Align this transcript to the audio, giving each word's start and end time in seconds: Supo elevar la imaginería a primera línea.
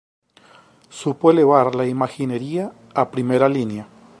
Supo 0.89 1.29
elevar 1.29 1.75
la 1.75 1.85
imaginería 1.85 2.71
a 2.95 3.11
primera 3.11 3.47
línea. 3.47 3.87